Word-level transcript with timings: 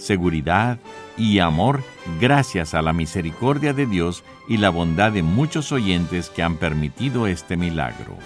seguridad 0.00 0.78
y 1.16 1.38
amor 1.38 1.82
gracias 2.20 2.74
a 2.74 2.82
la 2.82 2.92
misericordia 2.92 3.72
de 3.72 3.86
Dios 3.86 4.24
y 4.48 4.56
la 4.56 4.70
bondad 4.70 5.12
de 5.12 5.22
muchos 5.22 5.70
oyentes 5.72 6.30
que 6.30 6.42
han 6.42 6.56
permitido 6.56 7.26
este 7.26 7.56
milagro. 7.56 8.16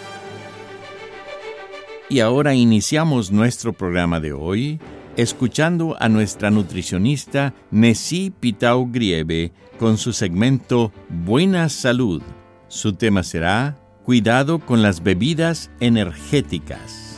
Y 2.09 2.21
ahora 2.21 2.55
iniciamos 2.55 3.31
nuestro 3.31 3.73
programa 3.73 4.21
de 4.21 4.33
hoy 4.33 4.81
escuchando 5.17 5.97
a 6.01 6.09
nuestra 6.09 6.51
nutricionista 6.51 7.55
Nessie 7.71 8.31
Pitau 8.31 8.91
Grieve 8.91 9.53
con 9.79 9.99
su 9.99 10.13
segmento 10.13 10.93
Buena 11.09 11.69
Salud. 11.69 12.23
Su 12.69 12.95
tema 12.95 13.23
será 13.23 13.77
Cuidado 14.05 14.59
con 14.59 14.83
las 14.83 15.03
bebidas 15.03 15.71
energéticas. 15.81 17.14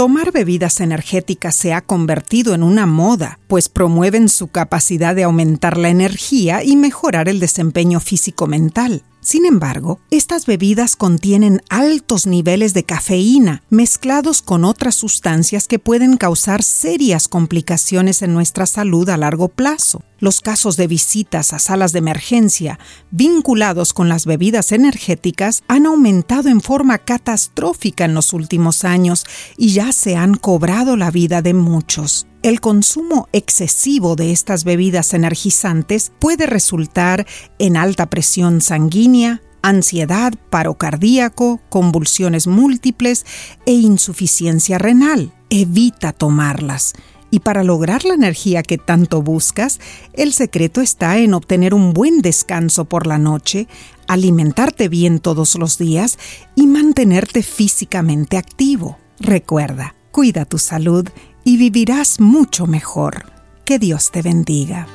Tomar 0.00 0.32
bebidas 0.32 0.80
energéticas 0.80 1.54
se 1.54 1.74
ha 1.74 1.82
convertido 1.82 2.54
en 2.54 2.62
una 2.62 2.86
moda, 2.86 3.38
pues 3.48 3.68
promueven 3.68 4.30
su 4.30 4.48
capacidad 4.48 5.14
de 5.14 5.24
aumentar 5.24 5.76
la 5.76 5.90
energía 5.90 6.64
y 6.64 6.74
mejorar 6.76 7.28
el 7.28 7.38
desempeño 7.38 8.00
físico-mental. 8.00 9.02
Sin 9.20 9.44
embargo, 9.44 10.00
estas 10.10 10.46
bebidas 10.46 10.96
contienen 10.96 11.60
altos 11.68 12.26
niveles 12.26 12.72
de 12.72 12.84
cafeína 12.84 13.62
mezclados 13.68 14.40
con 14.40 14.64
otras 14.64 14.94
sustancias 14.94 15.68
que 15.68 15.78
pueden 15.78 16.16
causar 16.16 16.62
serias 16.62 17.28
complicaciones 17.28 18.22
en 18.22 18.32
nuestra 18.32 18.64
salud 18.64 19.06
a 19.10 19.18
largo 19.18 19.48
plazo. 19.48 20.02
Los 20.20 20.42
casos 20.42 20.76
de 20.76 20.86
visitas 20.86 21.54
a 21.54 21.58
salas 21.58 21.92
de 21.92 21.98
emergencia 21.98 22.78
vinculados 23.10 23.94
con 23.94 24.10
las 24.10 24.26
bebidas 24.26 24.70
energéticas 24.70 25.62
han 25.66 25.86
aumentado 25.86 26.50
en 26.50 26.60
forma 26.60 26.98
catastrófica 26.98 28.04
en 28.04 28.12
los 28.12 28.34
últimos 28.34 28.84
años 28.84 29.24
y 29.56 29.72
ya 29.72 29.92
se 29.92 30.16
han 30.16 30.34
cobrado 30.34 30.98
la 30.98 31.10
vida 31.10 31.40
de 31.40 31.54
muchos. 31.54 32.26
El 32.42 32.60
consumo 32.60 33.28
excesivo 33.32 34.14
de 34.14 34.30
estas 34.30 34.64
bebidas 34.64 35.14
energizantes 35.14 36.12
puede 36.18 36.44
resultar 36.46 37.26
en 37.58 37.78
alta 37.78 38.10
presión 38.10 38.60
sanguínea, 38.60 39.40
ansiedad, 39.62 40.34
paro 40.50 40.74
cardíaco, 40.74 41.60
convulsiones 41.70 42.46
múltiples 42.46 43.24
e 43.64 43.72
insuficiencia 43.72 44.76
renal. 44.76 45.32
Evita 45.48 46.12
tomarlas. 46.12 46.92
Y 47.30 47.40
para 47.40 47.62
lograr 47.62 48.04
la 48.04 48.14
energía 48.14 48.62
que 48.62 48.78
tanto 48.78 49.22
buscas, 49.22 49.78
el 50.14 50.32
secreto 50.32 50.80
está 50.80 51.18
en 51.18 51.34
obtener 51.34 51.74
un 51.74 51.92
buen 51.92 52.22
descanso 52.22 52.86
por 52.86 53.06
la 53.06 53.18
noche, 53.18 53.68
alimentarte 54.08 54.88
bien 54.88 55.20
todos 55.20 55.56
los 55.56 55.78
días 55.78 56.18
y 56.56 56.66
mantenerte 56.66 57.42
físicamente 57.42 58.36
activo. 58.36 58.98
Recuerda, 59.20 59.94
cuida 60.10 60.44
tu 60.44 60.58
salud 60.58 61.08
y 61.44 61.56
vivirás 61.56 62.20
mucho 62.20 62.66
mejor. 62.66 63.26
Que 63.64 63.78
Dios 63.78 64.10
te 64.10 64.22
bendiga. 64.22 64.88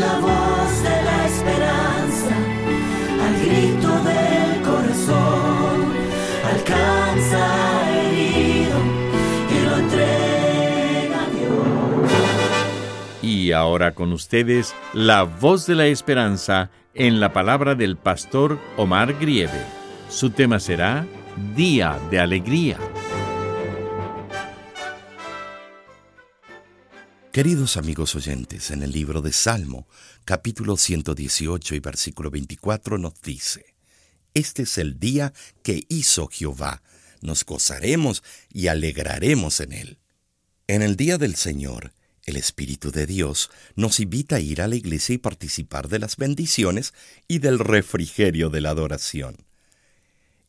La 0.00 0.18
voz 0.18 0.82
de 0.82 1.02
la 1.04 1.26
esperanza, 1.26 2.36
al 3.22 3.34
grito 3.46 3.85
Y 13.46 13.52
ahora 13.52 13.94
con 13.94 14.12
ustedes, 14.12 14.74
la 14.92 15.22
voz 15.22 15.66
de 15.66 15.76
la 15.76 15.86
esperanza 15.86 16.72
en 16.94 17.20
la 17.20 17.32
palabra 17.32 17.76
del 17.76 17.96
pastor 17.96 18.58
Omar 18.76 19.16
Grieve. 19.20 19.64
Su 20.10 20.30
tema 20.30 20.58
será 20.58 21.06
Día 21.54 21.96
de 22.10 22.18
Alegría. 22.18 22.76
Queridos 27.30 27.76
amigos 27.76 28.16
oyentes, 28.16 28.72
en 28.72 28.82
el 28.82 28.90
libro 28.90 29.22
de 29.22 29.32
Salmo, 29.32 29.86
capítulo 30.24 30.76
118 30.76 31.76
y 31.76 31.78
versículo 31.78 32.32
24 32.32 32.98
nos 32.98 33.22
dice, 33.22 33.76
Este 34.34 34.64
es 34.64 34.76
el 34.76 34.98
día 34.98 35.32
que 35.62 35.84
hizo 35.88 36.26
Jehová, 36.26 36.82
nos 37.20 37.44
gozaremos 37.44 38.24
y 38.52 38.66
alegraremos 38.66 39.60
en 39.60 39.72
él. 39.72 39.98
En 40.66 40.82
el 40.82 40.96
día 40.96 41.16
del 41.16 41.36
Señor, 41.36 41.92
el 42.26 42.36
Espíritu 42.36 42.90
de 42.90 43.06
Dios 43.06 43.50
nos 43.74 44.00
invita 44.00 44.36
a 44.36 44.40
ir 44.40 44.60
a 44.60 44.68
la 44.68 44.76
iglesia 44.76 45.14
y 45.14 45.18
participar 45.18 45.88
de 45.88 45.98
las 45.98 46.16
bendiciones 46.16 46.92
y 47.28 47.38
del 47.38 47.58
refrigerio 47.58 48.50
de 48.50 48.60
la 48.60 48.70
adoración 48.70 49.46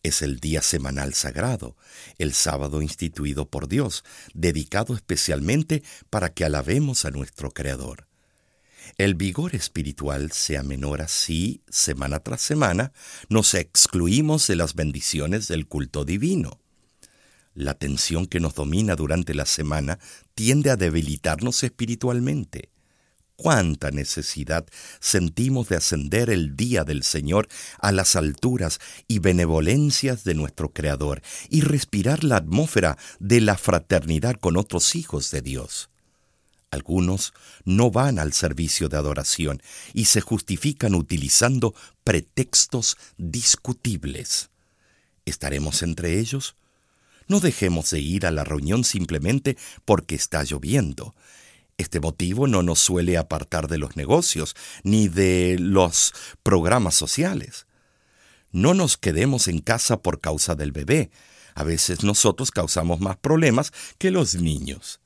es 0.07 0.21
el 0.21 0.39
día 0.39 0.61
semanal 0.61 1.13
sagrado, 1.13 1.75
el 2.17 2.33
sábado 2.33 2.81
instituido 2.81 3.49
por 3.49 3.67
Dios, 3.67 4.03
dedicado 4.33 4.95
especialmente 4.95 5.83
para 6.09 6.33
que 6.33 6.45
alabemos 6.45 7.05
a 7.05 7.11
nuestro 7.11 7.51
Creador. 7.51 8.07
El 8.97 9.15
vigor 9.15 9.53
espiritual 9.53 10.31
se 10.31 10.57
amenora 10.57 11.07
si, 11.07 11.61
semana 11.69 12.19
tras 12.19 12.41
semana, 12.41 12.93
nos 13.29 13.53
excluimos 13.53 14.47
de 14.47 14.55
las 14.55 14.75
bendiciones 14.75 15.47
del 15.47 15.67
culto 15.67 16.05
divino. 16.05 16.59
La 17.57 17.73
tensión 17.73 18.27
que 18.27 18.39
nos 18.39 18.53
domina 18.53 18.95
durante 18.95 19.33
la 19.33 19.47
semana 19.47 19.97
tiende 20.35 20.69
a 20.69 20.75
debilitarnos 20.75 21.63
espiritualmente 21.63 22.69
cuánta 23.35 23.89
necesidad 23.89 24.67
sentimos 24.99 25.67
de 25.67 25.77
ascender 25.77 26.29
el 26.29 26.55
día 26.55 26.83
del 26.83 27.01
Señor 27.01 27.47
a 27.79 27.91
las 27.91 28.15
alturas 28.15 28.77
y 29.07 29.17
benevolencias 29.17 30.23
de 30.23 30.35
nuestro 30.35 30.71
Creador 30.71 31.23
y 31.49 31.61
respirar 31.61 32.23
la 32.23 32.35
atmósfera 32.37 32.95
de 33.17 33.41
la 33.41 33.57
fraternidad 33.57 34.35
con 34.35 34.55
otros 34.55 34.95
hijos 34.95 35.31
de 35.31 35.41
Dios. 35.41 35.89
Algunos 36.69 37.33
no 37.65 37.89
van 37.89 38.19
al 38.19 38.33
servicio 38.33 38.87
de 38.87 38.97
adoración 38.97 39.63
y 39.95 40.05
se 40.05 40.21
justifican 40.21 40.93
utilizando 40.93 41.73
pretextos 42.03 42.97
discutibles. 43.17 44.51
¿Estaremos 45.25 45.81
entre 45.81 46.19
ellos? 46.19 46.55
No 47.27 47.39
dejemos 47.39 47.89
de 47.89 47.99
ir 47.99 48.25
a 48.25 48.31
la 48.31 48.43
reunión 48.43 48.83
simplemente 48.83 49.57
porque 49.85 50.15
está 50.15 50.43
lloviendo. 50.43 51.13
Este 51.77 51.99
motivo 51.99 52.47
no 52.47 52.63
nos 52.63 52.79
suele 52.79 53.17
apartar 53.17 53.67
de 53.67 53.77
los 53.77 53.95
negocios 53.95 54.55
ni 54.83 55.09
de 55.09 55.57
los 55.59 56.13
programas 56.41 56.95
sociales. 56.95 57.67
No 58.51 58.73
nos 58.73 58.97
quedemos 58.97 59.47
en 59.47 59.59
casa 59.59 60.01
por 60.01 60.19
causa 60.19 60.55
del 60.55 60.71
bebé. 60.71 61.11
A 61.53 61.63
veces 61.63 62.03
nosotros 62.03 62.49
causamos 62.51 62.99
más 62.99 63.17
problemas 63.17 63.71
que 63.97 64.09
los 64.09 64.35
niños. 64.35 64.99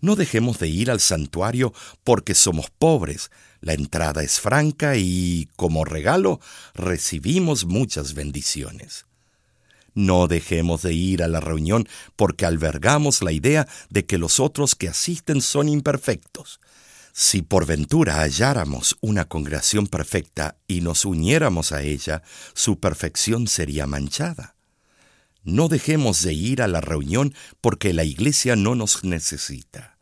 No 0.00 0.14
dejemos 0.14 0.58
de 0.58 0.68
ir 0.68 0.90
al 0.90 1.00
santuario 1.00 1.72
porque 2.04 2.34
somos 2.34 2.70
pobres. 2.70 3.30
La 3.60 3.72
entrada 3.72 4.22
es 4.22 4.38
franca 4.38 4.96
y, 4.96 5.48
como 5.56 5.84
regalo, 5.84 6.40
recibimos 6.74 7.64
muchas 7.64 8.14
bendiciones. 8.14 9.07
No 9.94 10.28
dejemos 10.28 10.82
de 10.82 10.92
ir 10.92 11.22
a 11.22 11.28
la 11.28 11.40
reunión 11.40 11.88
porque 12.16 12.46
albergamos 12.46 13.22
la 13.22 13.32
idea 13.32 13.66
de 13.90 14.06
que 14.06 14.18
los 14.18 14.40
otros 14.40 14.74
que 14.74 14.88
asisten 14.88 15.40
son 15.40 15.68
imperfectos. 15.68 16.60
Si 17.12 17.42
por 17.42 17.66
ventura 17.66 18.20
halláramos 18.20 18.96
una 19.00 19.24
congregación 19.24 19.88
perfecta 19.88 20.56
y 20.68 20.82
nos 20.82 21.04
uniéramos 21.04 21.72
a 21.72 21.82
ella, 21.82 22.22
su 22.54 22.78
perfección 22.78 23.48
sería 23.48 23.88
manchada. 23.88 24.54
No 25.42 25.68
dejemos 25.68 26.22
de 26.22 26.34
ir 26.34 26.62
a 26.62 26.68
la 26.68 26.80
reunión 26.80 27.34
porque 27.60 27.92
la 27.92 28.04
iglesia 28.04 28.54
no 28.54 28.74
nos 28.74 29.02
necesita. 29.02 29.98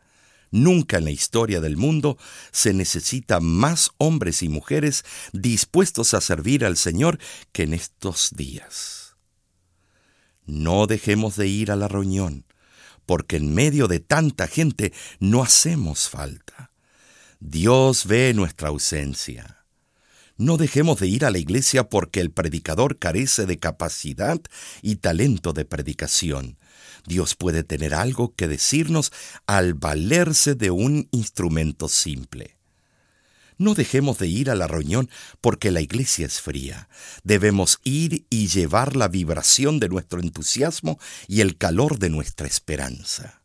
Nunca 0.51 0.99
en 0.99 1.05
la 1.05 1.11
historia 1.11 1.61
del 1.61 1.77
mundo 1.77 2.19
se 2.53 2.73
necesita 2.73 3.41
más 3.41 3.91
hombres 3.99 4.43
y 4.43 4.49
mujeres 4.49 5.05
dispuestos 5.33 6.15
a 6.15 6.21
servir 6.21 6.65
al 6.65 6.77
Señor 6.77 7.19
que 7.53 7.63
en 7.65 7.75
estos 7.75 8.31
días. 8.37 9.06
No 10.47 10.87
dejemos 10.87 11.37
de 11.37 11.49
ir 11.49 11.71
a 11.71 11.77
la 11.77 11.89
reunión, 11.89 12.47
porque 13.05 13.37
en 13.37 13.55
medio 13.55 13.89
de 13.89 14.01
tanta 14.01 14.47
gente 14.47 14.93
no 15.19 15.43
hacemos 15.43 16.09
falta. 16.09 16.73
Dios 17.41 18.07
ve 18.07 18.33
nuestra 18.35 18.69
ausencia. 18.69 19.65
No 20.39 20.57
dejemos 20.57 21.01
de 21.01 21.09
ir 21.09 21.25
a 21.25 21.31
la 21.31 21.39
iglesia 21.39 21.89
porque 21.89 22.21
el 22.21 22.31
predicador 22.31 22.99
carece 22.99 23.47
de 23.47 23.59
capacidad 23.59 24.41
y 24.83 24.97
talento 24.97 25.53
de 25.53 25.65
predicación. 25.65 26.59
Dios 27.07 27.35
puede 27.35 27.63
tener 27.63 27.95
algo 27.95 28.35
que 28.35 28.49
decirnos 28.49 29.13
al 29.47 29.75
valerse 29.75 30.55
de 30.55 30.71
un 30.71 31.09
instrumento 31.11 31.89
simple. 31.89 32.56
No 33.59 33.75
dejemos 33.75 34.19
de 34.19 34.29
ir 34.29 34.51
a 34.51 34.55
la 34.55 34.67
reunión 34.67 35.09
porque 35.41 35.71
la 35.71 35.81
iglesia 35.81 36.27
es 36.27 36.41
fría. 36.41 36.89
Debemos 37.25 37.79
ir 37.85 38.27
y 38.29 38.49
llevar 38.49 38.97
la 38.97 39.09
vibración 39.09 39.81
de 39.81 39.89
nuestro 39.89 40.21
entusiasmo 40.21 40.99
y 41.27 41.41
el 41.41 41.57
calor 41.57 41.99
de 41.99 42.11
nuestra 42.11 42.47
esperanza. 42.47 43.43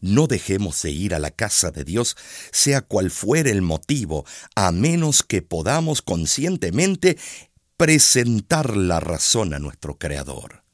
No 0.00 0.26
dejemos 0.26 0.80
de 0.82 0.90
ir 0.90 1.14
a 1.14 1.18
la 1.18 1.30
casa 1.30 1.70
de 1.70 1.84
Dios, 1.84 2.16
sea 2.52 2.82
cual 2.82 3.10
fuere 3.10 3.50
el 3.50 3.62
motivo, 3.62 4.24
a 4.54 4.70
menos 4.72 5.22
que 5.22 5.42
podamos 5.42 6.02
conscientemente 6.02 7.18
presentar 7.76 8.76
la 8.76 9.00
razón 9.00 9.54
a 9.54 9.58
nuestro 9.58 9.98
Creador. 9.98 10.64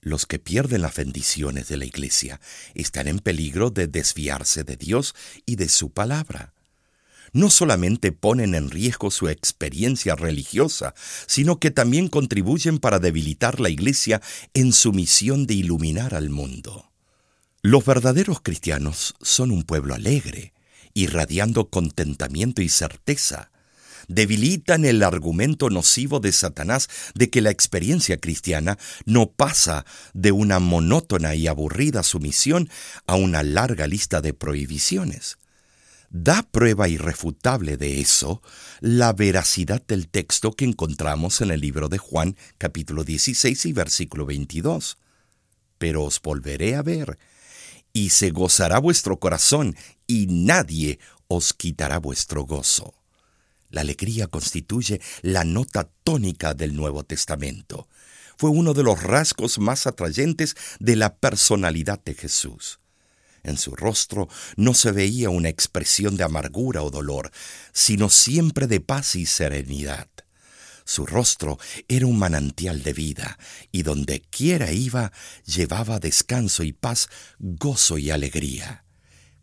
Los 0.00 0.24
que 0.24 0.38
pierden 0.38 0.82
las 0.82 0.94
bendiciones 0.94 1.68
de 1.68 1.76
la 1.76 1.84
Iglesia 1.84 2.40
están 2.74 3.08
en 3.08 3.18
peligro 3.18 3.70
de 3.70 3.86
desviarse 3.86 4.64
de 4.64 4.76
Dios 4.76 5.14
y 5.44 5.56
de 5.56 5.68
su 5.68 5.90
palabra. 5.90 6.54
No 7.32 7.50
solamente 7.50 8.12
ponen 8.12 8.54
en 8.54 8.70
riesgo 8.70 9.10
su 9.10 9.28
experiencia 9.28 10.16
religiosa, 10.16 10.94
sino 11.26 11.60
que 11.60 11.70
también 11.70 12.08
contribuyen 12.08 12.78
para 12.78 12.98
debilitar 12.98 13.60
la 13.60 13.70
Iglesia 13.70 14.20
en 14.54 14.72
su 14.72 14.92
misión 14.92 15.46
de 15.46 15.54
iluminar 15.54 16.14
al 16.14 16.30
mundo. 16.30 16.90
Los 17.62 17.84
verdaderos 17.84 18.40
cristianos 18.40 19.14
son 19.20 19.50
un 19.50 19.64
pueblo 19.64 19.94
alegre, 19.94 20.54
irradiando 20.94 21.68
contentamiento 21.68 22.62
y 22.62 22.68
certeza. 22.68 23.50
Debilitan 24.08 24.84
el 24.84 25.02
argumento 25.02 25.70
nocivo 25.70 26.20
de 26.20 26.32
Satanás 26.32 26.88
de 27.14 27.30
que 27.30 27.42
la 27.42 27.50
experiencia 27.50 28.16
cristiana 28.16 28.78
no 29.04 29.30
pasa 29.30 29.84
de 30.14 30.32
una 30.32 30.58
monótona 30.58 31.34
y 31.34 31.46
aburrida 31.46 32.02
sumisión 32.02 32.70
a 33.06 33.14
una 33.14 33.42
larga 33.42 33.86
lista 33.86 34.20
de 34.20 34.32
prohibiciones. 34.32 35.36
Da 36.12 36.42
prueba 36.42 36.88
irrefutable 36.88 37.76
de 37.76 38.00
eso 38.00 38.42
la 38.80 39.12
veracidad 39.12 39.80
del 39.86 40.08
texto 40.08 40.50
que 40.50 40.64
encontramos 40.64 41.40
en 41.40 41.52
el 41.52 41.60
libro 41.60 41.88
de 41.88 41.98
Juan 41.98 42.36
capítulo 42.58 43.04
16 43.04 43.66
y 43.66 43.72
versículo 43.72 44.26
22. 44.26 44.98
Pero 45.78 46.02
os 46.02 46.20
volveré 46.20 46.74
a 46.74 46.82
ver 46.82 47.16
y 47.92 48.10
se 48.10 48.30
gozará 48.30 48.80
vuestro 48.80 49.20
corazón, 49.20 49.76
y 50.08 50.26
nadie 50.26 50.98
os 51.28 51.54
quitará 51.54 51.98
vuestro 51.98 52.42
gozo. 52.42 52.92
La 53.68 53.82
alegría 53.82 54.26
constituye 54.26 55.00
la 55.22 55.44
nota 55.44 55.88
tónica 56.02 56.54
del 56.54 56.74
Nuevo 56.74 57.04
Testamento. 57.04 57.88
Fue 58.36 58.50
uno 58.50 58.74
de 58.74 58.82
los 58.82 59.00
rasgos 59.00 59.60
más 59.60 59.86
atrayentes 59.86 60.56
de 60.80 60.96
la 60.96 61.14
personalidad 61.14 62.02
de 62.02 62.14
Jesús. 62.14 62.79
En 63.42 63.56
su 63.56 63.74
rostro 63.74 64.28
no 64.56 64.74
se 64.74 64.92
veía 64.92 65.30
una 65.30 65.48
expresión 65.48 66.16
de 66.16 66.24
amargura 66.24 66.82
o 66.82 66.90
dolor, 66.90 67.30
sino 67.72 68.10
siempre 68.10 68.66
de 68.66 68.80
paz 68.80 69.16
y 69.16 69.26
serenidad. 69.26 70.08
Su 70.84 71.06
rostro 71.06 71.58
era 71.88 72.06
un 72.06 72.18
manantial 72.18 72.82
de 72.82 72.92
vida, 72.92 73.38
y 73.70 73.82
donde 73.82 74.22
quiera 74.22 74.72
iba, 74.72 75.12
llevaba 75.44 76.00
descanso 76.00 76.64
y 76.64 76.72
paz, 76.72 77.08
gozo 77.38 77.96
y 77.96 78.10
alegría. 78.10 78.84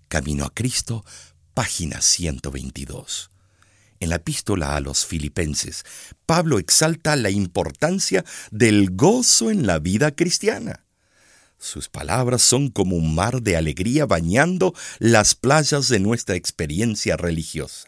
Camino 0.09 0.45
a 0.45 0.53
Cristo, 0.53 1.05
página 1.53 2.01
122. 2.01 3.31
En 3.99 4.09
la 4.09 4.17
epístola 4.17 4.75
a 4.75 4.79
los 4.79 5.05
filipenses, 5.05 5.83
Pablo 6.25 6.59
exalta 6.59 7.15
la 7.15 7.29
importancia 7.29 8.23
del 8.51 8.91
gozo 8.91 9.49
en 9.49 9.65
la 9.65 9.79
vida 9.79 10.11
cristiana. 10.11 10.86
Sus 11.57 11.89
palabras 11.89 12.41
son 12.41 12.69
como 12.69 12.95
un 12.95 13.15
mar 13.15 13.41
de 13.41 13.57
alegría 13.57 14.05
bañando 14.05 14.73
las 14.99 15.35
playas 15.35 15.89
de 15.89 15.99
nuestra 15.99 16.35
experiencia 16.35 17.17
religiosa 17.17 17.87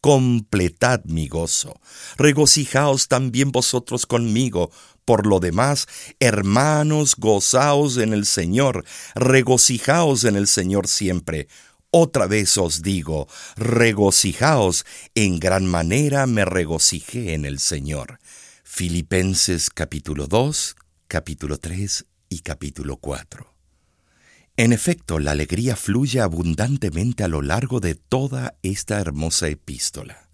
completad 0.00 1.04
mi 1.04 1.28
gozo. 1.28 1.80
Regocijaos 2.16 3.08
también 3.08 3.52
vosotros 3.52 4.06
conmigo. 4.06 4.70
Por 5.04 5.26
lo 5.26 5.40
demás, 5.40 5.86
hermanos, 6.20 7.16
gozaos 7.16 7.96
en 7.96 8.12
el 8.12 8.26
Señor, 8.26 8.84
regocijaos 9.14 10.24
en 10.24 10.36
el 10.36 10.46
Señor 10.46 10.86
siempre. 10.86 11.48
Otra 11.90 12.26
vez 12.26 12.58
os 12.58 12.82
digo, 12.82 13.26
regocijaos, 13.56 14.84
en 15.14 15.40
gran 15.40 15.66
manera 15.66 16.26
me 16.26 16.44
regocijé 16.44 17.32
en 17.32 17.46
el 17.46 17.58
Señor. 17.58 18.18
Filipenses 18.64 19.70
capítulo 19.70 20.26
2, 20.26 20.76
capítulo 21.08 21.58
3 21.58 22.04
y 22.28 22.40
capítulo 22.40 22.96
4. 22.96 23.54
En 24.56 24.72
efecto, 24.72 25.18
la 25.18 25.30
alegría 25.30 25.76
fluye 25.76 26.20
abundantemente 26.20 27.22
a 27.22 27.28
lo 27.28 27.42
largo 27.42 27.78
de 27.78 27.94
toda 27.94 28.58
esta 28.62 28.98
hermosa 28.98 29.48
epístola. 29.48 30.28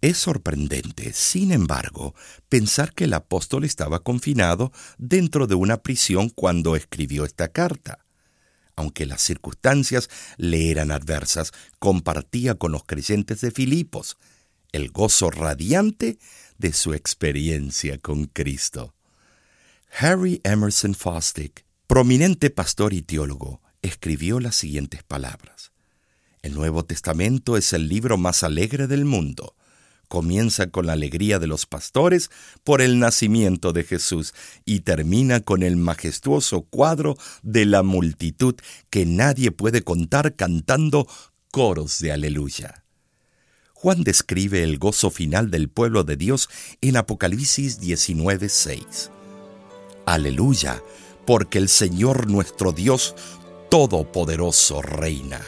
Es 0.00 0.18
sorprendente, 0.18 1.12
sin 1.12 1.52
embargo, 1.52 2.14
pensar 2.48 2.92
que 2.92 3.04
el 3.04 3.14
apóstol 3.14 3.64
estaba 3.64 4.00
confinado 4.00 4.72
dentro 4.98 5.46
de 5.46 5.54
una 5.54 5.78
prisión 5.78 6.28
cuando 6.28 6.76
escribió 6.76 7.24
esta 7.24 7.48
carta. 7.48 8.04
Aunque 8.74 9.06
las 9.06 9.22
circunstancias 9.22 10.10
le 10.36 10.70
eran 10.70 10.90
adversas, 10.90 11.52
compartía 11.78 12.56
con 12.56 12.72
los 12.72 12.84
creyentes 12.84 13.40
de 13.40 13.50
Filipos 13.50 14.18
el 14.72 14.90
gozo 14.90 15.30
radiante 15.30 16.18
de 16.58 16.72
su 16.72 16.92
experiencia 16.92 17.98
con 17.98 18.26
Cristo. 18.26 18.94
Harry 19.98 20.42
Emerson 20.44 20.94
Fosdick 20.94 21.64
prominente 21.86 22.50
pastor 22.50 22.92
y 22.92 23.00
teólogo, 23.00 23.62
escribió 23.80 24.40
las 24.40 24.54
siguientes 24.54 25.02
palabras. 25.02 25.72
El 26.42 26.52
Nuevo 26.52 26.84
Testamento 26.84 27.56
es 27.56 27.72
el 27.72 27.88
libro 27.88 28.18
más 28.18 28.42
alegre 28.42 28.88
del 28.88 29.06
mundo. 29.06 29.56
Comienza 30.08 30.66
con 30.66 30.84
la 30.84 30.92
alegría 30.92 31.38
de 31.38 31.46
los 31.46 31.64
pastores 31.64 32.30
por 32.62 32.82
el 32.82 32.98
nacimiento 32.98 33.72
de 33.72 33.84
Jesús 33.84 34.34
y 34.66 34.80
termina 34.80 35.40
con 35.40 35.62
el 35.62 35.76
majestuoso 35.76 36.60
cuadro 36.60 37.16
de 37.42 37.64
la 37.64 37.82
multitud 37.82 38.54
que 38.90 39.06
nadie 39.06 39.50
puede 39.50 39.80
contar 39.80 40.36
cantando 40.36 41.08
coros 41.50 42.00
de 42.00 42.12
aleluya. 42.12 42.84
Juan 43.72 44.04
describe 44.04 44.62
el 44.62 44.78
gozo 44.78 45.10
final 45.10 45.50
del 45.50 45.70
pueblo 45.70 46.04
de 46.04 46.16
Dios 46.16 46.50
en 46.82 46.98
Apocalipsis 46.98 47.80
19:6. 47.80 49.15
Aleluya 50.06 50.82
porque 51.26 51.58
el 51.58 51.68
Señor 51.68 52.28
nuestro 52.28 52.72
Dios 52.72 53.16
Todopoderoso 53.68 54.80
reina. 54.80 55.42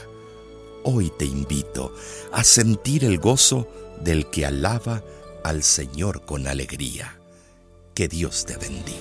Hoy 0.82 1.12
te 1.16 1.24
invito 1.24 1.94
a 2.32 2.42
sentir 2.42 3.04
el 3.04 3.18
gozo 3.18 3.68
del 4.00 4.28
que 4.30 4.44
alaba 4.44 5.04
al 5.44 5.62
Señor 5.62 6.22
con 6.24 6.48
alegría. 6.48 7.20
Que 7.94 8.08
Dios 8.08 8.44
te 8.44 8.56
bendiga. 8.56 8.98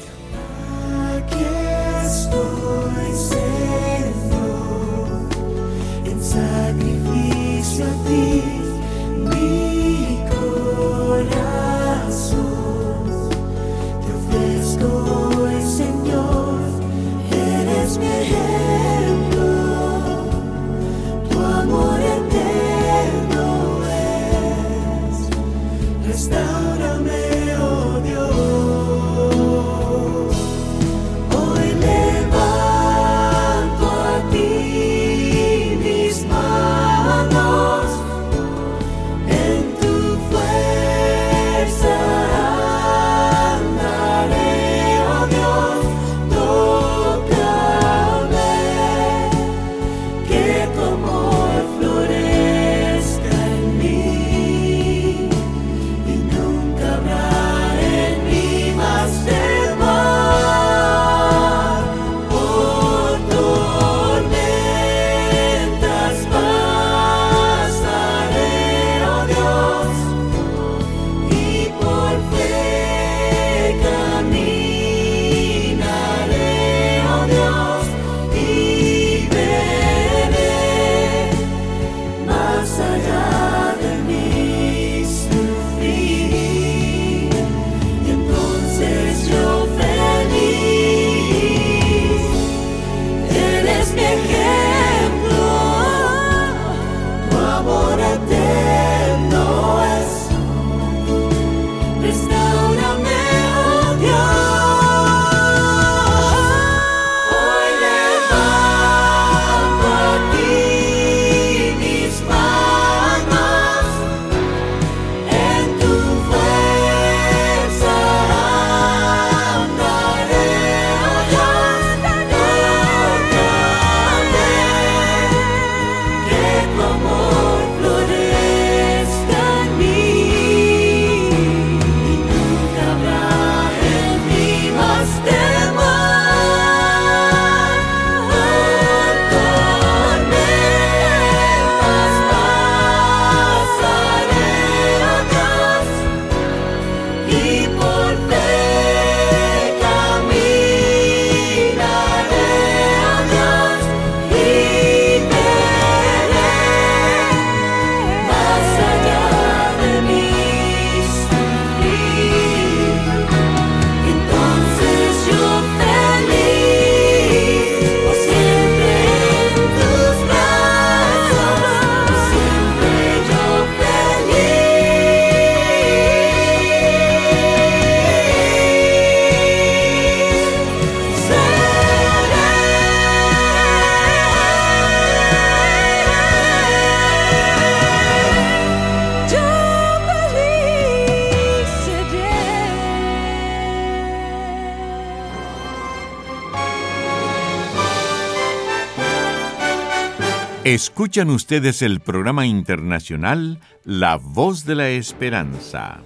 Escuchan 200.67 201.29
ustedes 201.29 201.81
el 201.81 202.01
programa 202.01 202.45
internacional 202.45 203.61
La 203.85 204.17
Voz 204.17 204.65
de 204.65 204.75
la 204.75 204.89
Esperanza. 204.89 206.01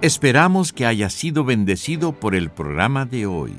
Esperamos 0.00 0.72
que 0.72 0.86
haya 0.86 1.10
sido 1.10 1.42
bendecido 1.42 2.12
por 2.12 2.36
el 2.36 2.50
programa 2.50 3.04
de 3.04 3.26
hoy. 3.26 3.56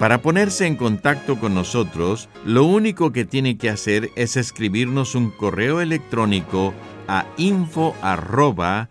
Para 0.00 0.20
ponerse 0.22 0.66
en 0.66 0.74
contacto 0.74 1.38
con 1.38 1.54
nosotros, 1.54 2.28
lo 2.44 2.64
único 2.64 3.12
que 3.12 3.24
tiene 3.24 3.56
que 3.56 3.68
hacer 3.68 4.10
es 4.16 4.36
escribirnos 4.36 5.14
un 5.14 5.30
correo 5.30 5.80
electrónico 5.82 6.74
a 7.10 7.26
info 7.38 7.96
arroba 8.02 8.88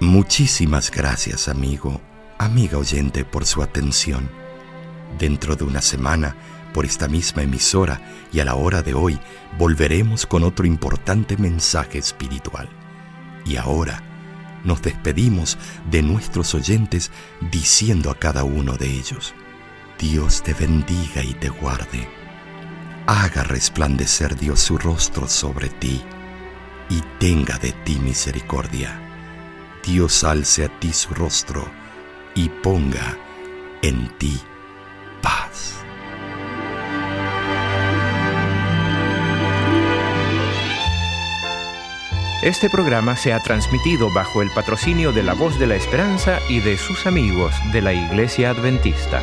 Muchísimas 0.00 0.90
gracias, 0.90 1.48
amigo, 1.48 2.02
amiga 2.36 2.76
oyente, 2.76 3.24
por 3.24 3.46
su 3.46 3.62
atención. 3.62 4.28
Dentro 5.18 5.56
de 5.56 5.64
una 5.64 5.80
semana, 5.80 6.36
por 6.74 6.84
esta 6.84 7.08
misma 7.08 7.44
emisora 7.44 8.02
y 8.30 8.40
a 8.40 8.44
la 8.44 8.54
hora 8.54 8.82
de 8.82 8.92
hoy, 8.92 9.18
volveremos 9.58 10.26
con 10.26 10.42
otro 10.42 10.66
importante 10.66 11.38
mensaje 11.38 11.96
espiritual. 11.96 12.68
Y 13.46 13.56
ahora, 13.56 14.02
nos 14.64 14.82
despedimos 14.82 15.56
de 15.90 16.02
nuestros 16.02 16.54
oyentes 16.54 17.10
diciendo 17.50 18.10
a 18.10 18.16
cada 18.16 18.44
uno 18.44 18.76
de 18.76 18.90
ellos, 18.90 19.34
Dios 20.02 20.42
te 20.42 20.52
bendiga 20.52 21.22
y 21.22 21.32
te 21.32 21.48
guarde. 21.48 22.08
Haga 23.06 23.44
resplandecer 23.44 24.36
Dios 24.36 24.58
su 24.58 24.76
rostro 24.76 25.28
sobre 25.28 25.68
ti 25.68 26.02
y 26.90 27.00
tenga 27.20 27.56
de 27.58 27.70
ti 27.70 28.00
misericordia. 28.00 29.00
Dios 29.86 30.24
alce 30.24 30.64
a 30.64 30.80
ti 30.80 30.92
su 30.92 31.14
rostro 31.14 31.70
y 32.34 32.48
ponga 32.48 33.16
en 33.82 34.08
ti 34.18 34.40
paz. 35.22 35.76
Este 42.42 42.68
programa 42.68 43.14
se 43.14 43.32
ha 43.32 43.40
transmitido 43.40 44.12
bajo 44.12 44.42
el 44.42 44.50
patrocinio 44.50 45.12
de 45.12 45.22
la 45.22 45.34
Voz 45.34 45.60
de 45.60 45.68
la 45.68 45.76
Esperanza 45.76 46.40
y 46.48 46.58
de 46.58 46.76
sus 46.76 47.06
amigos 47.06 47.54
de 47.70 47.82
la 47.82 47.92
Iglesia 47.92 48.50
Adventista. 48.50 49.22